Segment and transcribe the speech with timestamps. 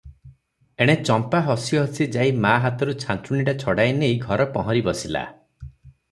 [0.83, 5.23] ଏଣେ ଚମ୍ପା ହସି ହସି ଯାଇ ମା ହାତରୁ ଛାଞ୍ଚୁଣିଟା ଛଡ଼ାଇ ନେଇ ଘର ପହଁରି ବସିଲା।